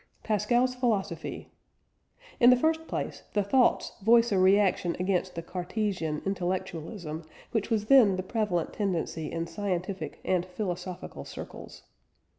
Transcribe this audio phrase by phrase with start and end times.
[0.23, 1.51] PASCAL'S PHILOSOPHY.
[2.39, 7.85] In the first place, the Thoughts voice a reaction against the "Cartesian intellectualism" which was
[7.85, 11.83] then the prevalent tendency in scientific and philosophical circles.